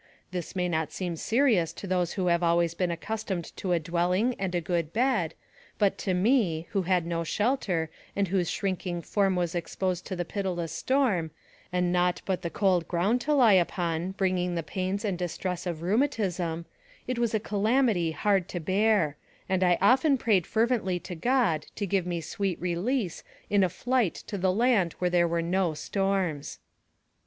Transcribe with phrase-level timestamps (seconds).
[0.31, 4.33] This may not seem serious to those who have always been accustomed to a dwelling
[4.39, 5.35] and a good bed,
[5.77, 10.25] but to me, who had no shelter and whose shrinking form was exposed to the
[10.25, 11.29] pitiless storm,
[11.71, 15.83] and nought but the cold ground to lie upon, bringing the pains and distress of
[15.83, 16.65] rheumatism,
[17.05, 21.85] it was a calamity hard to bear, and I often prayed fervently to God to
[21.85, 26.57] give me sweet release in a flight to the land where there are no storms.